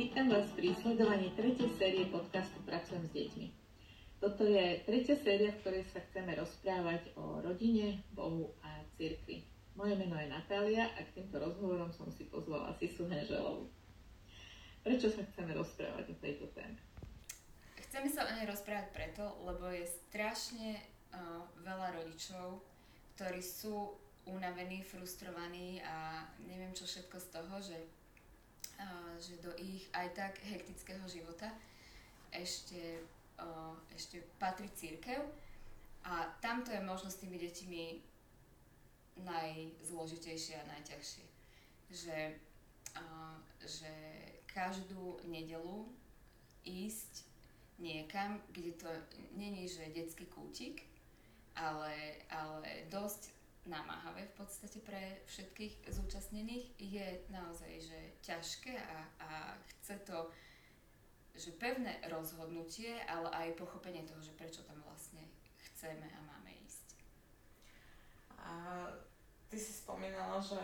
Vítam 0.00 0.32
vás 0.32 0.48
pri 0.56 0.72
sledovaní 0.80 1.28
tretej 1.36 1.76
série 1.76 2.08
podcastu 2.08 2.56
Pracujem 2.64 3.04
s 3.04 3.12
deťmi. 3.12 3.46
Toto 4.16 4.48
je 4.48 4.80
tretia 4.88 5.12
séria, 5.20 5.52
v 5.52 5.60
ktorej 5.60 5.84
sa 5.92 6.00
chceme 6.08 6.40
rozprávať 6.40 7.12
o 7.20 7.44
rodine, 7.44 8.00
Bohu 8.16 8.48
a 8.64 8.80
cirkvi. 8.96 9.44
Moje 9.76 10.00
meno 10.00 10.16
je 10.16 10.32
Natália 10.32 10.88
a 10.96 11.04
k 11.04 11.20
týmto 11.20 11.36
rozhovorom 11.36 11.92
som 11.92 12.08
si 12.08 12.24
pozvala 12.32 12.72
Sisu 12.80 13.12
Henželovu. 13.12 13.68
Prečo 14.80 15.12
sa 15.12 15.20
chceme 15.20 15.52
rozprávať 15.52 16.16
o 16.16 16.16
tejto 16.16 16.48
téme? 16.56 16.80
Chceme 17.84 18.08
sa 18.08 18.24
o 18.24 18.32
nej 18.40 18.48
rozprávať 18.48 18.96
preto, 18.96 19.36
lebo 19.44 19.68
je 19.68 19.84
strašne 19.84 20.80
uh, 21.12 21.44
veľa 21.60 22.00
rodičov, 22.00 22.64
ktorí 23.20 23.44
sú 23.44 24.00
unavení, 24.24 24.80
frustrovaní 24.80 25.84
a 25.84 26.24
neviem 26.48 26.72
čo 26.72 26.88
všetko 26.88 27.16
z 27.20 27.26
toho, 27.36 27.54
že 27.60 27.99
že 29.20 29.36
do 29.44 29.52
ich 29.60 29.88
aj 29.92 30.16
tak 30.16 30.34
hektického 30.40 31.04
života 31.08 31.52
ešte, 32.32 33.04
ešte 33.92 34.24
patrí 34.40 34.70
církev 34.72 35.20
a 36.04 36.24
tamto 36.40 36.72
je 36.72 36.80
možno 36.80 37.12
s 37.12 37.20
tými 37.20 37.36
deťmi 37.36 37.82
najzložitejšie 39.20 40.54
a 40.56 40.68
najťažšie. 40.72 41.24
Že, 41.90 42.18
že 43.66 43.92
každú 44.48 45.20
nedelu 45.28 45.84
ísť 46.64 47.28
niekam, 47.80 48.40
kde 48.52 48.72
to 48.76 48.88
není, 49.36 49.68
že 49.68 49.92
detský 49.92 50.24
kútik, 50.28 50.88
ale, 51.56 52.24
ale 52.30 52.88
dosť 52.88 53.39
namáhavé 53.68 54.24
v 54.32 54.36
podstate 54.40 54.80
pre 54.80 55.20
všetkých 55.28 55.92
zúčastnených, 55.92 56.80
je 56.80 57.06
naozaj 57.28 57.72
že 57.80 58.00
ťažké 58.24 58.72
a, 58.80 58.98
a 59.20 59.30
chce 59.60 60.00
to 60.08 60.32
že 61.36 61.56
pevné 61.56 62.02
rozhodnutie, 62.10 63.00
ale 63.06 63.30
aj 63.30 63.56
pochopenie 63.56 64.02
toho, 64.04 64.18
že 64.20 64.34
prečo 64.34 64.66
tam 64.66 64.82
vlastne 64.82 65.22
chceme 65.56 66.04
a 66.04 66.20
máme 66.26 66.50
ísť. 66.66 66.86
A 68.40 68.52
ty 69.48 69.56
si 69.56 69.72
spomínala, 69.72 70.42
že 70.42 70.58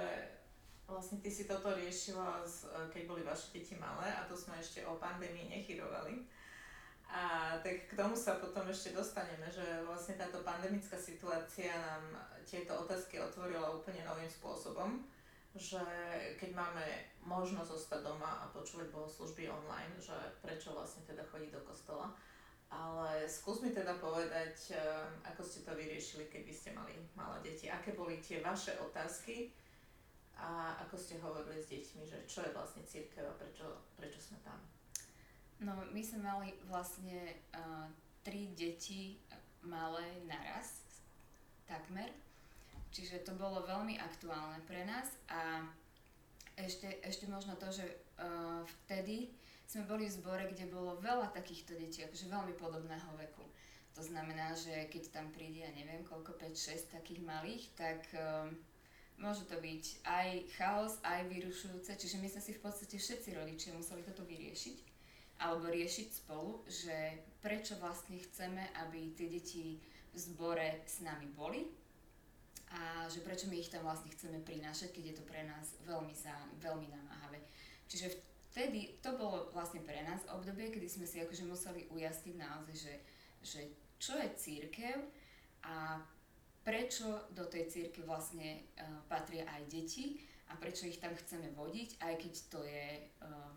vlastne 0.87 1.23
ty 1.23 1.31
si 1.31 1.47
toto 1.47 1.75
riešila, 1.75 2.43
keď 2.91 3.03
boli 3.07 3.23
vaše 3.23 3.51
deti 3.55 3.79
malé 3.79 4.11
a 4.11 4.27
to 4.27 4.35
sme 4.39 4.59
ešte 4.59 4.83
o 4.87 4.99
pandémii 4.99 5.51
nechyrovali. 5.51 6.27
A 7.07 7.55
tak 7.63 7.87
k 7.87 7.95
tomu 7.95 8.19
sa 8.19 8.43
potom 8.43 8.67
ešte 8.67 8.91
dostaneme, 8.91 9.47
že 9.47 9.63
vlastne 9.87 10.19
táto 10.19 10.43
pandemická 10.43 10.99
situácia 10.99 11.71
nám 11.71 12.05
tieto 12.43 12.75
otázky 12.83 13.23
otvorila 13.23 13.71
úplne 13.71 14.03
novým 14.03 14.29
spôsobom, 14.29 15.07
že 15.57 15.81
keď 16.37 16.53
máme 16.53 16.85
možnosť 17.25 17.73
zostať 17.73 18.01
doma 18.05 18.45
a 18.45 18.51
počúvať 18.53 18.93
bohoslužby 18.93 19.49
online, 19.49 19.95
že 19.97 20.15
prečo 20.45 20.77
vlastne 20.77 21.07
teda 21.09 21.25
chodiť 21.25 21.51
do 21.57 21.63
kostola. 21.65 22.13
Ale 22.67 23.25
skús 23.31 23.63
mi 23.63 23.71
teda 23.71 23.95
povedať, 24.03 24.75
eh, 24.75 24.83
ako 25.23 25.47
ste 25.47 25.63
to 25.63 25.73
vyriešili, 25.79 26.27
keď 26.27 26.43
by 26.43 26.55
ste 26.55 26.71
mali 26.75 26.93
malé 27.15 27.39
deti. 27.47 27.71
Aké 27.71 27.95
boli 27.95 28.19
tie 28.19 28.43
vaše 28.43 28.75
otázky 28.83 29.55
a 30.37 30.77
ako 30.85 30.99
ste 30.99 31.23
hovorili 31.23 31.63
s 31.63 31.71
deťmi, 31.71 32.03
že 32.05 32.19
čo 32.27 32.43
je 32.43 32.53
vlastne 32.53 32.83
církev 32.85 33.25
a 33.25 33.39
prečo, 33.39 33.87
prečo 33.97 34.19
sme 34.21 34.43
tam? 34.43 34.59
No, 35.57 35.73
my 35.89 36.03
sme 36.05 36.21
mali 36.21 36.53
vlastne 36.69 37.33
uh, 37.57 37.89
tri 38.21 38.53
deti 38.53 39.17
malé 39.65 40.05
naraz, 40.29 40.85
takmer. 41.65 42.13
Čiže 42.93 43.25
to 43.25 43.33
bolo 43.37 43.65
veľmi 43.65 43.97
aktuálne 43.97 44.61
pre 44.69 44.85
nás 44.85 45.17
a 45.29 45.65
ešte, 46.57 47.01
ešte 47.05 47.29
možno 47.29 47.57
to, 47.57 47.69
že 47.73 47.85
uh, 48.21 48.65
vtedy 48.85 49.33
sme 49.69 49.85
boli 49.89 50.09
v 50.09 50.17
zbore, 50.17 50.45
kde 50.49 50.69
bolo 50.69 50.97
veľa 51.01 51.33
takýchto 51.33 51.77
detí, 51.77 52.05
akože 52.05 52.33
veľmi 52.33 52.55
podobného 52.57 53.11
veku. 53.17 53.45
To 53.97 54.05
znamená, 54.05 54.53
že 54.53 54.89
keď 54.93 55.09
tam 55.09 55.33
príde, 55.33 55.65
ja 55.65 55.73
neviem, 55.73 56.05
koľko, 56.05 56.37
5-6 56.37 56.93
takých 56.93 57.25
malých, 57.25 57.65
tak 57.77 58.05
uh, 58.13 58.49
môže 59.17 59.49
to 59.49 59.57
byť 59.57 59.85
aj 60.05 60.29
chaos, 60.61 61.01
aj 61.01 61.25
vyrušujúce, 61.33 61.97
čiže 61.97 62.21
my 62.21 62.29
sme 62.29 62.43
si 62.45 62.53
v 62.53 62.61
podstate 62.61 62.97
všetci 63.01 63.29
rodičia 63.33 63.73
museli 63.73 64.05
toto 64.05 64.21
vyriešiť 64.25 64.96
alebo 65.37 65.69
riešiť 65.69 66.09
spolu, 66.25 66.65
že 66.65 67.21
prečo 67.45 67.77
vlastne 67.77 68.17
chceme, 68.19 68.63
aby 68.87 69.13
tie 69.13 69.29
deti 69.29 69.79
v 70.13 70.17
zbore 70.17 70.81
s 70.89 71.05
nami 71.05 71.29
boli 71.37 71.69
a 72.73 73.07
že 73.07 73.23
prečo 73.23 73.47
my 73.47 73.57
ich 73.61 73.71
tam 73.71 73.87
vlastne 73.87 74.11
chceme 74.11 74.43
prinášať, 74.43 74.91
keď 74.91 75.05
je 75.13 75.17
to 75.21 75.25
pre 75.29 75.45
nás 75.47 75.77
veľmi, 75.87 76.11
za, 76.17 76.35
veľmi 76.59 76.89
namáhavé. 76.91 77.39
Čiže 77.87 78.11
vtedy 78.51 78.99
to 79.05 79.15
bolo 79.15 79.53
vlastne 79.55 79.85
pre 79.85 80.03
nás 80.03 80.25
obdobie, 80.33 80.73
kedy 80.73 80.89
sme 80.89 81.07
si 81.07 81.23
akože 81.23 81.45
museli 81.47 81.87
ujasniť 81.93 82.35
naozaj, 82.35 82.75
že, 82.75 82.95
že 83.45 83.61
čo 84.03 84.19
je 84.19 84.29
církev 84.35 84.99
a 85.63 86.01
prečo 86.67 87.31
do 87.31 87.47
tej 87.47 87.71
círky 87.71 88.03
vlastne 88.03 88.67
uh, 88.81 88.99
patria 89.07 89.47
aj 89.47 89.71
deti 89.71 90.19
a 90.51 90.59
prečo 90.59 90.91
ich 90.91 90.99
tam 90.99 91.15
chceme 91.15 91.55
vodiť, 91.55 92.03
aj 92.03 92.15
keď 92.19 92.33
to 92.51 92.61
je 92.67 92.87
uh, 93.23 93.55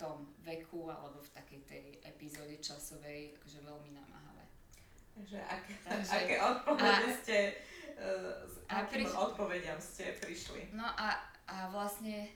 tom 0.00 0.32
veku 0.40 0.88
alebo 0.88 1.20
v 1.20 1.30
takej 1.36 1.60
tej 1.68 1.84
epizóde 2.08 2.56
časovej 2.64 3.36
akože 3.36 3.60
veľmi 3.60 3.90
namáhavé. 3.92 4.44
Takže 5.12 5.38
aké, 5.44 5.72
Takže, 5.84 6.12
aké 6.16 6.34
odpovede 6.40 7.04
a, 7.04 7.16
ste, 7.20 7.38
uh, 8.00 8.40
s 8.48 8.54
akým 8.72 9.04
priš... 9.04 9.12
odpovediam 9.12 9.76
ste 9.76 10.16
prišli? 10.16 10.72
No 10.72 10.88
a, 10.88 11.20
a 11.44 11.68
vlastne 11.68 12.32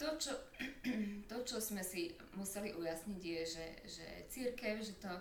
to 0.00 0.16
čo, 0.16 0.32
to, 1.30 1.36
čo 1.44 1.60
sme 1.60 1.84
si 1.84 2.16
museli 2.32 2.72
ujasniť 2.72 3.20
je, 3.20 3.42
že, 3.44 3.66
že 3.84 4.06
církev, 4.32 4.80
že 4.80 4.96
to, 4.96 5.12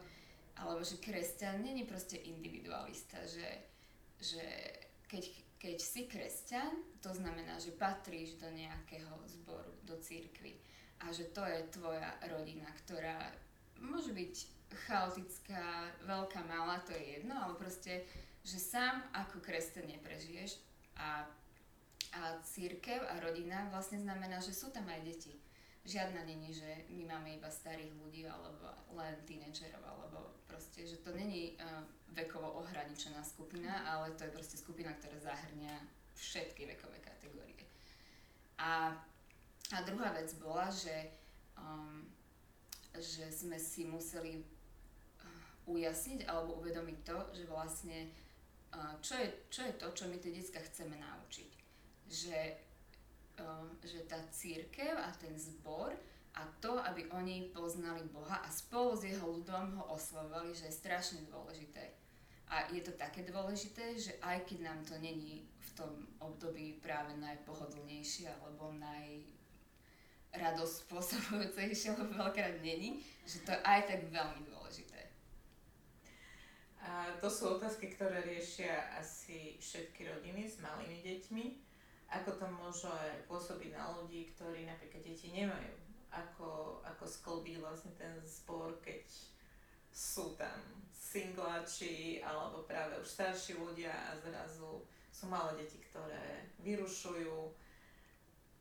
alebo 0.56 0.80
že 0.80 1.04
kresťan 1.04 1.60
není 1.60 1.84
proste 1.84 2.24
individualista, 2.24 3.20
že, 3.28 3.68
že 4.24 4.46
keď, 5.12 5.24
keď 5.60 5.78
si 5.78 6.08
kresťan, 6.08 6.72
to 7.04 7.12
znamená, 7.12 7.60
že 7.60 7.76
patríš 7.76 8.40
do 8.40 8.48
nejakého 8.48 9.12
zboru, 9.28 9.76
do 9.84 10.00
církvy 10.00 10.56
a 11.04 11.12
že 11.12 11.28
to 11.36 11.44
je 11.44 11.60
tvoja 11.76 12.16
rodina, 12.32 12.68
ktorá 12.84 13.20
môže 13.84 14.16
byť 14.16 14.36
chaotická, 14.88 15.92
veľká, 16.08 16.42
malá, 16.48 16.82
to 16.82 16.96
je 16.96 17.20
jedno, 17.20 17.36
ale 17.36 17.54
proste, 17.60 18.08
že 18.42 18.58
sám 18.58 19.04
ako 19.14 19.44
kresťan 19.44 19.86
neprežiješ 19.86 20.58
a, 20.98 21.28
a 22.18 22.22
církev 22.42 23.04
a 23.06 23.20
rodina 23.22 23.70
vlastne 23.70 24.02
znamená, 24.02 24.42
že 24.42 24.56
sú 24.56 24.72
tam 24.74 24.88
aj 24.90 25.04
deti. 25.06 25.36
Žiadna 25.84 26.24
není, 26.24 26.56
že 26.56 26.88
my 26.96 27.04
máme 27.12 27.36
iba 27.36 27.52
starých 27.52 27.92
ľudí 28.00 28.24
alebo 28.24 28.72
len 28.96 29.20
tínedžerov, 29.28 29.84
alebo 29.84 30.32
proste, 30.48 30.88
že 30.88 31.04
to 31.04 31.12
není 31.12 31.60
uh, 31.60 31.84
vekovo 32.16 32.64
ohraničená 32.64 33.20
skupina, 33.20 33.84
ale 33.84 34.16
to 34.16 34.24
je 34.24 34.32
proste 34.32 34.56
skupina, 34.56 34.96
ktorá 34.96 35.20
zahrňa 35.20 35.76
všetky 36.16 36.72
vekové 36.72 37.04
kategórie. 37.04 37.68
A 38.64 38.96
a 39.74 39.82
druhá 39.82 40.14
vec 40.14 40.30
bola, 40.38 40.70
že, 40.70 41.10
um, 41.58 42.06
že 42.94 43.26
sme 43.34 43.58
si 43.58 43.90
museli 43.90 44.38
uh, 44.38 44.46
ujasniť 45.66 46.30
alebo 46.30 46.62
uvedomiť 46.62 46.98
to, 47.02 47.18
že 47.34 47.44
vlastne 47.50 48.14
uh, 48.78 48.94
čo, 49.02 49.18
je, 49.18 49.28
čo 49.50 49.62
je 49.66 49.74
to, 49.82 49.88
čo 49.98 50.04
my 50.06 50.22
tie 50.22 50.30
detská 50.30 50.62
chceme 50.62 50.94
naučiť. 51.02 51.52
Že, 52.06 52.40
um, 53.42 53.74
že 53.82 54.06
tá 54.06 54.22
církev 54.30 54.94
a 54.94 55.10
ten 55.18 55.34
zbor 55.34 55.98
a 56.34 56.42
to, 56.62 56.82
aby 56.82 57.06
oni 57.14 57.50
poznali 57.54 58.02
Boha 58.10 58.42
a 58.42 58.50
spolu 58.50 58.98
s 58.98 59.06
jeho 59.06 59.26
ľudom 59.26 59.78
ho 59.78 59.86
oslavovali, 59.94 60.54
že 60.54 60.70
je 60.70 60.80
strašne 60.82 61.22
dôležité. 61.30 61.94
A 62.50 62.70
je 62.70 62.82
to 62.86 62.94
také 62.94 63.26
dôležité, 63.26 63.98
že 63.98 64.14
aj 64.22 64.46
keď 64.46 64.58
nám 64.62 64.80
to 64.86 64.94
není 65.02 65.46
v 65.58 65.70
tom 65.74 65.90
období 66.22 66.78
práve 66.82 67.18
najpohodlnejšie 67.18 68.30
alebo 68.30 68.70
naj, 68.78 69.26
radosť 70.34 70.76
spôsobujúcejšie, 70.90 71.94
lebo 71.98 72.14
veľkrát 72.18 72.60
není, 72.66 73.06
že 73.24 73.46
to 73.46 73.54
je 73.54 73.62
aj 73.62 73.82
tak 73.86 74.02
veľmi 74.10 74.42
dôležité. 74.50 75.00
A 76.84 77.16
to 77.24 77.32
sú 77.32 77.56
otázky, 77.56 77.96
ktoré 77.96 78.20
riešia 78.28 78.92
asi 79.00 79.56
všetky 79.56 80.04
rodiny 80.04 80.44
s 80.44 80.60
malými 80.60 81.00
deťmi. 81.00 81.46
Ako 82.12 82.36
to 82.36 82.46
môže 82.52 82.92
pôsobiť 83.32 83.72
na 83.72 83.96
ľudí, 83.96 84.28
ktorí 84.36 84.68
napríklad 84.68 85.02
deti 85.02 85.32
nemajú? 85.32 85.74
Ako, 86.14 86.84
ako 86.86 87.04
sklbiť 87.08 87.58
vlastne 87.64 87.90
ten 87.98 88.14
zbor, 88.22 88.78
keď 88.84 89.02
sú 89.90 90.36
tam 90.38 90.60
singláči 90.92 92.22
alebo 92.22 92.66
práve 92.66 92.98
už 93.00 93.08
starší 93.08 93.58
ľudia 93.58 93.94
a 93.94 94.18
zrazu 94.18 94.84
sú 95.10 95.30
malé 95.30 95.64
deti, 95.64 95.78
ktoré 95.90 96.50
vyrušujú. 96.62 97.54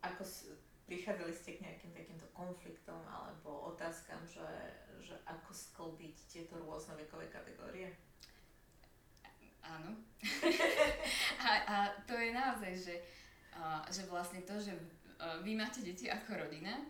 Ako 0.05 0.23
prichádzali 0.87 1.33
ste 1.33 1.57
k 1.59 1.65
nejakým 1.65 1.93
takýmto 1.95 2.27
konfliktom 2.35 3.01
alebo 3.09 3.73
otázkam, 3.75 4.21
že, 4.27 4.47
že 5.01 5.15
ako 5.27 5.51
sklbiť 5.51 6.17
tieto 6.29 6.59
rôzne 6.61 6.99
vekové 6.99 7.31
kategórie? 7.31 7.93
Áno. 9.63 9.95
a, 11.47 11.51
a 11.67 11.77
to 12.03 12.19
je 12.19 12.31
naozaj, 12.35 12.73
že, 12.75 12.95
uh, 13.55 13.87
že 13.87 14.03
vlastne 14.11 14.43
to, 14.43 14.59
že 14.59 14.75
vy 15.43 15.55
máte 15.55 15.87
deti 15.87 16.11
ako 16.11 16.35
rodina, 16.35 16.83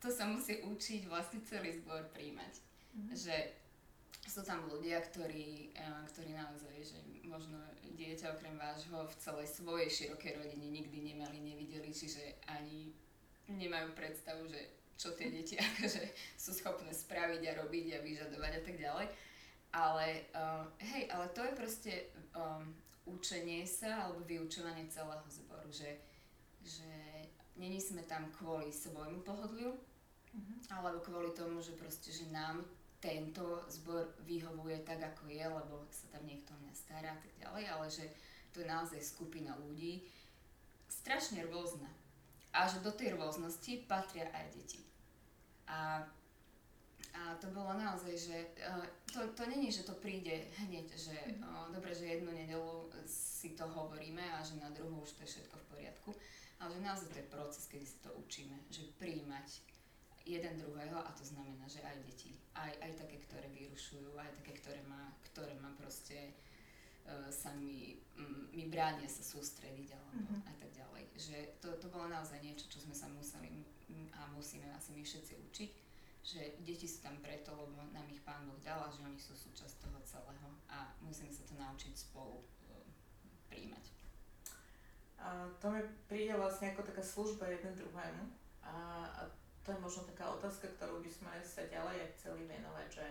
to 0.00 0.08
sa 0.08 0.24
musí 0.24 0.62
učiť 0.62 1.10
vlastne 1.10 1.42
celý 1.44 1.74
zbor 1.76 2.08
príjmať. 2.14 2.54
Mm-hmm. 2.56 3.14
Že 3.18 3.36
sú 4.30 4.40
tam 4.46 4.64
ľudia, 4.70 5.02
ktorí, 5.02 5.74
ktorí 6.14 6.30
naozaj, 6.32 6.76
že 6.86 6.98
možno 7.26 7.58
dieťa 7.98 8.32
okrem 8.38 8.54
vášho 8.56 9.04
v 9.10 9.14
celej 9.18 9.48
svojej 9.50 9.90
širokej 9.90 10.38
rodine 10.38 10.70
nikdy 10.70 11.12
nemali, 11.12 11.42
nevideli, 11.42 11.90
čiže 11.90 12.38
ani 12.46 12.94
nemajú 13.56 13.94
predstavu, 13.98 14.46
že 14.46 14.60
čo 15.00 15.16
tie 15.16 15.32
deti 15.32 15.56
akože 15.74 16.02
sú 16.36 16.52
schopné 16.52 16.92
spraviť 16.92 17.42
a 17.48 17.56
robiť 17.64 17.86
a 17.96 18.04
vyžadovať 18.04 18.52
a 18.58 18.62
tak 18.62 18.76
ďalej. 18.76 19.06
Ale 19.70 20.06
uh, 20.34 20.66
hej, 20.82 21.06
ale 21.14 21.26
to 21.30 21.46
je 21.46 21.52
proste 21.54 21.92
um, 22.34 22.74
učenie 23.06 23.62
sa 23.64 24.06
alebo 24.06 24.26
vyučovanie 24.26 24.90
celého 24.90 25.24
zboru, 25.30 25.70
že, 25.70 25.98
že 26.66 26.90
není 27.54 27.78
sme 27.78 28.02
tam 28.02 28.28
kvôli 28.34 28.74
svojmu 28.74 29.22
pohodliu, 29.22 29.70
uh-huh. 29.70 30.58
alebo 30.74 30.98
kvôli 31.06 31.30
tomu, 31.38 31.62
že 31.62 31.78
proste, 31.78 32.10
že 32.10 32.26
nám 32.34 32.66
tento 33.00 33.64
zbor 33.72 34.12
vyhovuje 34.28 34.84
tak, 34.84 35.00
ako 35.00 35.32
je, 35.32 35.40
lebo 35.40 35.88
sa 35.88 36.06
tam 36.12 36.26
niekto 36.28 36.52
mňa 36.52 36.74
stará 36.76 37.16
a 37.16 37.20
tak 37.22 37.32
ďalej, 37.40 37.64
ale 37.72 37.86
že 37.88 38.04
to 38.52 38.60
je 38.60 38.68
naozaj 38.68 39.00
skupina 39.00 39.56
ľudí, 39.56 40.04
strašne 40.90 41.46
rôzna. 41.48 41.88
A 42.50 42.66
že 42.66 42.82
do 42.82 42.90
tej 42.90 43.14
rôznosti 43.14 43.86
patria 43.86 44.26
aj 44.34 44.46
deti. 44.54 44.80
A, 45.70 46.02
a 47.14 47.22
to 47.38 47.46
bolo 47.54 47.70
naozaj, 47.78 48.14
že 48.18 48.36
uh, 48.66 48.82
to, 49.06 49.22
to 49.38 49.46
není, 49.46 49.70
že 49.70 49.86
to 49.86 49.94
príde 49.94 50.50
hneď, 50.66 50.90
že 50.98 51.14
uh, 51.38 51.70
dobre, 51.70 51.94
že 51.94 52.18
jednu 52.18 52.34
nedelu 52.34 52.90
si 53.06 53.54
to 53.54 53.66
hovoríme 53.70 54.22
a 54.34 54.42
že 54.42 54.58
na 54.58 54.74
druhú 54.74 55.06
už 55.06 55.14
to 55.14 55.22
je 55.22 55.38
všetko 55.38 55.56
v 55.56 55.68
poriadku, 55.70 56.10
ale 56.58 56.74
že 56.74 56.82
naozaj 56.82 57.06
to 57.06 57.16
je 57.22 57.32
proces, 57.32 57.64
kedy 57.70 57.86
si 57.86 57.98
to 58.02 58.10
učíme, 58.18 58.56
že 58.66 58.82
príjmať 58.98 59.62
jeden 60.26 60.58
druhého 60.58 60.98
a 61.00 61.10
to 61.14 61.24
znamená, 61.24 61.64
že 61.70 61.80
aj 61.86 61.96
deti, 62.04 62.34
aj, 62.54 62.72
aj 62.82 62.92
také, 62.98 63.16
ktoré 63.24 63.46
vyrušujú, 63.50 64.14
aj 64.18 64.30
také, 64.42 64.52
ktoré 64.60 64.80
má, 64.84 65.14
ktoré 65.32 65.54
má 65.58 65.72
proste 65.80 66.34
sa 67.30 67.50
mi, 67.56 67.98
mi 68.54 68.70
bránia 68.70 69.06
sa 69.10 69.22
sústrediť 69.22 69.94
alebo 69.94 70.18
mm-hmm. 70.18 70.50
a 70.50 70.52
tak 70.58 70.70
ďalej. 70.74 71.04
Že 71.16 71.36
to, 71.58 71.68
to 71.80 71.86
bolo 71.90 72.06
naozaj 72.06 72.38
niečo, 72.42 72.70
čo 72.70 72.78
sme 72.82 72.94
sa 72.94 73.10
museli 73.10 73.50
a 74.14 74.30
musíme 74.30 74.68
asi 74.70 74.94
my 74.94 75.02
všetci 75.02 75.34
učiť, 75.50 75.70
že 76.20 76.40
deti 76.60 76.84
sú 76.84 77.00
tam 77.00 77.16
preto, 77.24 77.56
lebo 77.56 77.80
nám 77.90 78.06
ich 78.12 78.20
Pán 78.22 78.44
Boh 78.44 78.60
dal 78.60 78.84
a 78.84 78.92
že 78.92 79.02
oni 79.02 79.16
sú 79.16 79.32
súčasť 79.32 79.80
toho 79.80 79.98
celého 80.04 80.48
a 80.68 80.92
musíme 81.00 81.32
sa 81.32 81.42
to 81.48 81.56
naučiť 81.56 81.96
spolu 81.96 82.38
uh, 82.38 82.84
príjmať. 83.48 83.84
A 85.20 85.48
to 85.60 85.68
mi 85.72 85.80
príde 86.08 86.32
vlastne 86.36 86.72
ako 86.72 86.84
taká 86.84 87.04
služba 87.04 87.48
jeden 87.48 87.76
druhému 87.76 88.24
a, 88.64 89.04
a 89.08 89.20
to 89.64 89.76
je 89.76 89.84
možno 89.84 90.08
taká 90.08 90.32
otázka, 90.32 90.68
ktorú 90.76 91.04
by 91.04 91.10
sme 91.12 91.32
sa 91.44 91.68
ďalej 91.68 92.16
chceli 92.16 92.48
venovať, 92.48 92.86
že 92.88 93.06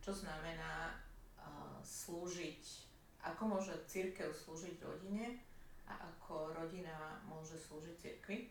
čo 0.00 0.12
znamená 0.16 0.96
uh, 1.36 1.76
slúžiť, 1.84 2.89
ako 3.24 3.56
môže 3.56 3.74
církev 3.86 4.32
slúžiť 4.32 4.80
rodine 4.80 5.40
a 5.84 5.94
ako 5.96 6.54
rodina 6.54 7.20
môže 7.26 7.58
slúžiť 7.58 7.94
cirkvi. 7.98 8.48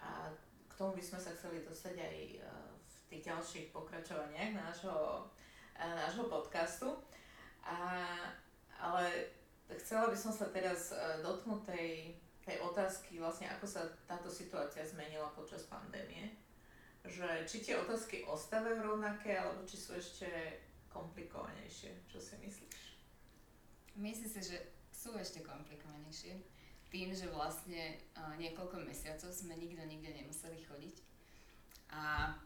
A 0.00 0.32
k 0.68 0.72
tomu 0.74 0.96
by 0.96 1.02
sme 1.04 1.18
sa 1.20 1.30
chceli 1.36 1.62
dostať 1.62 1.94
aj 2.00 2.16
uh, 2.40 2.72
v 2.72 2.96
tých 3.12 3.22
ďalších 3.28 3.66
pokračovaniach 3.70 4.56
nášho, 4.56 5.28
uh, 5.78 5.94
nášho 6.06 6.26
podcastu. 6.26 6.96
A, 7.62 8.08
ale 8.80 9.30
chcela 9.78 10.10
by 10.10 10.18
som 10.18 10.32
sa 10.34 10.50
teraz 10.50 10.90
uh, 10.90 11.20
dotknúť 11.22 11.62
tej, 11.68 12.16
tej 12.42 12.56
otázky, 12.64 13.20
vlastne 13.20 13.46
ako 13.52 13.66
sa 13.68 13.86
táto 14.08 14.32
situácia 14.32 14.82
zmenila 14.82 15.30
počas 15.36 15.68
pandémie 15.68 16.42
že 17.02 17.26
či 17.50 17.66
tie 17.66 17.74
otázky 17.74 18.22
ostávajú 18.22 18.78
rovnaké, 18.78 19.34
alebo 19.34 19.66
či 19.66 19.74
sú 19.74 19.98
ešte 19.98 20.26
komplikovanejšie. 20.86 21.90
Čo 22.06 22.22
si 22.22 22.38
myslíš? 22.38 22.81
Myslím 23.96 24.30
si, 24.30 24.40
že 24.40 24.58
sú 24.92 25.12
ešte 25.18 25.44
komplikovanejšie. 25.44 26.38
Tým, 26.92 27.12
že 27.16 27.32
vlastne 27.32 27.96
niekoľko 28.36 28.84
mesiacov 28.84 29.32
sme 29.32 29.56
nikto 29.56 29.80
nikde 29.84 30.12
nemuseli 30.12 30.60
chodiť. 30.60 30.96
A 31.92 32.36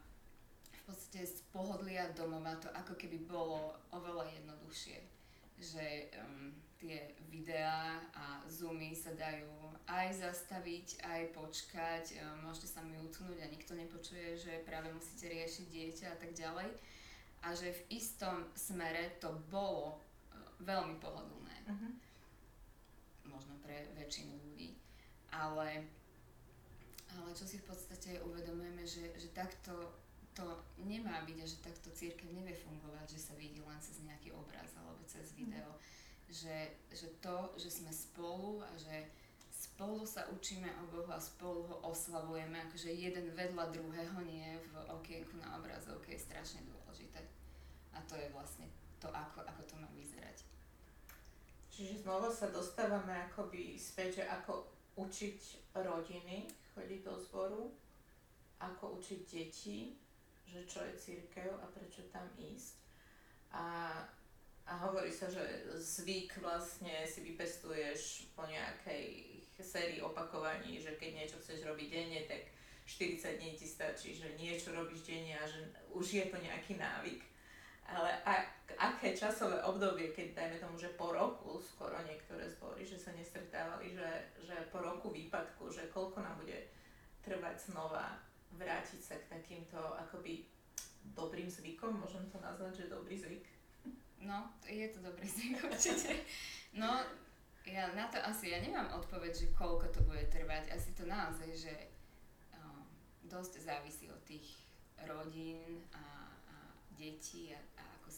v 0.71 0.81
podstate 0.87 1.27
z 1.27 1.43
pohodlia 1.51 2.15
domova 2.15 2.55
to 2.59 2.71
ako 2.71 2.95
keby 2.95 3.27
bolo 3.27 3.75
oveľa 3.91 4.27
jednoduchšie. 4.39 4.97
Že 5.59 5.85
um, 6.15 6.55
tie 6.79 7.11
videá 7.27 7.99
a 8.13 8.45
zoomy 8.47 8.93
sa 8.93 9.11
dajú 9.17 9.49
aj 9.89 10.19
zastaviť, 10.21 11.01
aj 11.01 11.21
počkať, 11.33 12.05
e, 12.13 12.15
môžete 12.45 12.69
sa 12.69 12.85
mi 12.85 12.99
utnúť 13.01 13.41
a 13.41 13.49
nikto 13.49 13.73
nepočuje, 13.73 14.37
že 14.37 14.61
práve 14.67 14.93
musíte 14.93 15.31
riešiť 15.31 15.65
dieťa 15.65 16.07
a 16.13 16.17
tak 16.21 16.31
ďalej. 16.37 16.69
A 17.45 17.53
že 17.53 17.73
v 17.73 17.81
istom 17.97 18.45
smere 18.53 19.17
to 19.17 19.33
bolo 19.49 20.01
veľmi 20.61 20.97
pohodlné. 21.01 21.55
Uh-huh. 21.67 21.91
Možno 23.27 23.57
pre 23.61 23.91
väčšinu 23.97 24.33
ľudí. 24.33 24.77
Ale, 25.29 25.85
ale 27.13 27.29
čo 27.35 27.45
si 27.45 27.59
v 27.61 27.67
podstate 27.67 28.23
uvedomujeme, 28.23 28.87
že, 28.87 29.13
že 29.19 29.29
takto 29.35 29.73
to 30.37 30.45
nemá 30.85 31.25
byť 31.25 31.37
a 31.41 31.49
že 31.49 31.65
takto 31.65 31.89
církev 31.89 32.29
nevie 32.29 32.53
fungovať, 32.53 33.17
že 33.17 33.19
sa 33.19 33.33
vidí 33.35 33.57
len 33.57 33.81
cez 33.81 33.97
nejaký 34.05 34.29
obraz 34.37 34.69
alebo 34.77 35.01
cez 35.09 35.33
video. 35.33 35.65
Uh-huh 35.65 35.95
že, 36.29 36.75
že 36.91 37.07
to, 37.23 37.55
že 37.55 37.71
sme 37.71 37.91
spolu 37.91 38.59
a 38.63 38.71
že 38.75 39.07
spolu 39.51 40.03
sa 40.03 40.27
učíme 40.29 40.67
o 40.83 40.83
Bohu 40.91 41.09
a 41.09 41.19
spolu 41.19 41.65
ho 41.71 41.75
oslavujeme, 41.87 42.59
akože 42.67 42.91
jeden 42.93 43.31
vedľa 43.33 43.73
druhého 43.73 44.19
nie 44.27 44.59
v 44.69 44.73
okienku 44.91 45.39
na 45.39 45.57
obrazovke 45.57 46.13
je 46.13 46.21
strašne 46.21 46.61
dôležité. 46.67 47.23
A 47.95 48.03
to 48.05 48.13
je 48.19 48.29
vlastne 48.35 48.67
to, 48.99 49.07
ako, 49.09 49.45
ako 49.45 49.61
to 49.65 49.75
má 49.77 49.89
vyzerať. 49.93 50.37
Čiže 51.69 52.05
znova 52.05 52.33
sa 52.33 52.49
dostávame 52.49 53.13
akoby 53.29 53.77
späť, 53.77 54.21
že 54.21 54.23
ako 54.25 54.65
učiť 54.97 55.69
rodiny 55.77 56.49
chodiť 56.73 56.99
do 57.05 57.13
zboru, 57.21 57.69
ako 58.57 58.97
učiť 58.97 59.19
deti, 59.29 59.93
že 60.49 60.65
čo 60.65 60.81
je 60.81 60.93
církev 60.97 61.53
a 61.61 61.65
prečo 61.69 62.09
tam 62.09 62.25
ísť. 62.37 62.73
A 63.53 63.63
a 64.67 64.73
hovorí 64.83 65.07
sa, 65.07 65.31
že 65.31 65.39
zvyk 65.79 66.43
vlastne 66.43 67.07
si 67.07 67.23
vypestuješ 67.23 68.27
po 68.35 68.43
nejakej 68.43 69.39
sérii 69.63 70.03
opakovaní, 70.03 70.83
že 70.83 70.99
keď 70.99 71.23
niečo 71.23 71.39
chceš 71.39 71.63
robiť 71.63 71.87
denne, 71.87 72.19
tak 72.27 72.51
40 72.83 73.39
dní 73.39 73.55
ti 73.55 73.63
stačí, 73.63 74.11
že 74.11 74.35
niečo 74.35 74.75
robíš 74.75 75.07
denne 75.07 75.39
a 75.39 75.47
že 75.47 75.71
už 75.95 76.19
je 76.19 76.25
to 76.27 76.37
nejaký 76.43 76.75
návyk. 76.75 77.23
Ale 77.87 78.11
ak, 78.27 78.56
aké 78.77 79.17
časové 79.17 79.59
obdobie, 79.65 80.13
keď 80.13 80.37
dajme 80.37 80.57
tomu, 80.61 80.75
že 80.77 80.93
po 80.93 81.09
roku 81.13 81.57
skoro 81.61 81.97
niektoré 82.05 82.45
zbory, 82.49 82.85
že 82.85 82.97
sa 82.97 83.13
nestretávali, 83.13 83.93
že, 83.93 84.09
že 84.45 84.55
po 84.69 84.79
roku 84.81 85.09
výpadku, 85.09 85.69
že 85.69 85.89
koľko 85.89 86.21
nám 86.21 86.37
bude 86.41 86.69
trvať 87.25 87.73
znova 87.73 88.21
vrátiť 88.55 89.01
sa 89.03 89.15
k 89.19 89.29
takýmto 89.29 89.77
akoby 89.77 90.47
dobrým 91.15 91.47
zvykom, 91.51 91.99
môžem 91.99 92.23
to 92.31 92.39
nazvať, 92.39 92.85
že 92.85 92.93
dobrý 92.93 93.15
zvyk. 93.19 93.45
No, 94.23 94.49
je 94.65 94.87
to 94.89 94.99
dobrý 95.03 95.27
zvyk 95.27 95.61
určite. 95.69 96.25
No, 96.73 97.03
ja 97.67 97.91
na 97.91 98.07
to 98.07 98.17
asi, 98.23 98.55
ja 98.55 98.63
nemám 98.63 98.95
odpoveď, 98.95 99.31
že 99.35 99.55
koľko 99.55 99.91
to 99.91 100.01
bude 100.07 100.23
trvať. 100.31 100.71
Asi 100.71 100.95
to 100.95 101.03
naozaj, 101.03 101.51
že 101.51 101.73
um, 102.55 102.87
dosť 103.27 103.67
závisí 103.67 104.07
od 104.07 104.19
tých 104.23 104.63
rodín 105.03 105.83
a, 105.93 106.31
a 106.31 106.55
detí 106.95 107.51
a, 107.53 107.59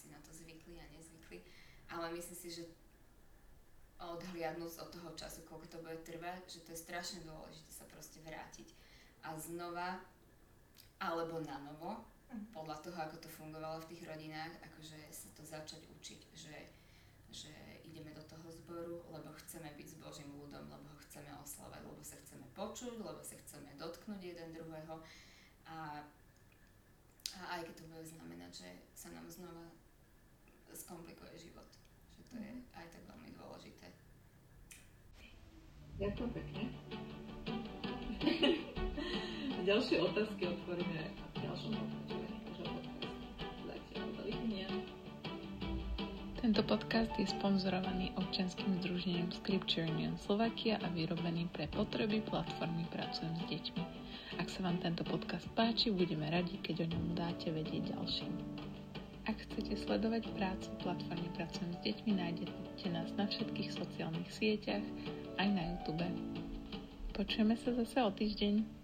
si 0.10 0.18
na 0.18 0.22
to 0.25 0.34
zvykli 0.34 0.82
a 0.82 0.86
nezvykli. 0.89 1.46
Ale 1.94 2.10
myslím 2.18 2.38
si, 2.42 2.50
že 2.50 2.63
odhliadnúť 4.01 4.82
od 4.82 4.89
toho 4.89 5.10
času, 5.13 5.46
koľko 5.46 5.68
to 5.70 5.78
bude 5.86 6.01
trvať, 6.01 6.42
že 6.50 6.66
to 6.66 6.74
je 6.74 6.82
strašne 6.82 7.22
dôležité 7.30 7.70
sa 7.70 7.86
proste 7.86 8.18
vrátiť. 8.25 8.74
A 9.22 9.38
znova, 9.38 10.01
alebo 10.98 11.44
na 11.46 11.62
novo, 11.62 12.01
podľa 12.56 12.80
toho, 12.82 12.98
ako 12.98 13.18
to 13.22 13.30
fungovalo 13.30 13.84
v 13.84 13.89
tých 13.94 14.08
rodinách, 14.08 14.54
akože 14.66 14.98
sa 15.12 15.30
to 15.36 15.44
začať 15.44 15.82
učiť, 16.00 16.22
že, 16.34 16.58
že 17.30 17.54
ideme 17.84 18.16
do 18.16 18.24
toho 18.24 18.48
zboru, 18.50 19.04
lebo 19.12 19.30
chceme 19.46 19.68
byť 19.75 19.88
s 19.94 19.96
Božím 20.00 20.32
ľudom, 20.38 20.63
lebo 20.72 20.86
ho 20.88 20.98
chceme 21.10 21.30
oslavať, 21.44 21.82
lebo 21.84 22.01
sa 22.06 22.16
chceme 22.24 22.48
počuť, 22.56 22.96
lebo 23.01 23.20
sa 23.20 23.36
chceme 23.36 23.75
dotknúť 23.75 24.22
jeden 24.22 24.56
druhého 24.56 25.01
a, 25.68 26.06
a 27.36 27.42
aj 27.60 27.62
keď 27.68 27.74
to 27.82 27.89
bude 27.92 28.06
znamenať, 28.08 28.51
že 28.63 28.70
sa 28.94 29.10
nám 29.12 29.28
znova 29.28 29.68
skomplikuje 30.76 31.34
život, 31.38 31.70
že 32.14 32.22
to 32.30 32.34
je 32.38 32.50
mhm. 32.50 32.62
aj 32.76 32.86
tak 32.90 33.04
veľmi 33.08 33.30
dôležité. 33.38 33.88
Ďakujem 36.00 36.30
pekne. 36.34 36.64
Ďalšie 39.70 39.98
otázky 40.02 40.44
otvoríme 40.50 41.02
v 41.14 41.38
ďalšom 41.46 41.74
pokračovaní. 41.78 42.40
Tento 46.40 46.64
podcast 46.64 47.12
je 47.20 47.28
sponzorovaný 47.28 48.16
občianským 48.16 48.80
združením 48.80 49.28
Scripture 49.30 49.86
Union 49.86 50.16
Slovakia 50.18 50.80
a 50.80 50.88
vyrobený 50.88 51.52
pre 51.52 51.68
potreby 51.68 52.24
platformy 52.26 52.88
Pracujem 52.90 53.36
s 53.38 53.44
deťmi. 53.52 53.84
Ak 54.40 54.48
sa 54.48 54.64
vám 54.64 54.80
tento 54.80 55.04
podcast 55.04 55.46
páči, 55.52 55.92
budeme 55.92 56.32
radi, 56.32 56.56
keď 56.64 56.88
o 56.88 56.96
ňom 56.96 57.06
dáte 57.14 57.52
vedieť 57.52 57.92
ďalším. 57.92 58.49
Ak 59.28 59.36
chcete 59.36 59.76
sledovať 59.84 60.30
prácu 60.38 60.70
platformy 60.80 61.28
Pracujem 61.36 61.72
s 61.76 61.80
deťmi, 61.84 62.12
nájdete 62.16 62.88
nás 62.94 63.12
na 63.20 63.28
všetkých 63.28 63.70
sociálnych 63.76 64.30
sieťach, 64.32 64.86
aj 65.40 65.48
na 65.52 65.64
YouTube. 65.76 66.06
Počujeme 67.16 67.56
sa 67.60 67.76
zase 67.76 67.98
o 68.00 68.12
týždeň. 68.12 68.79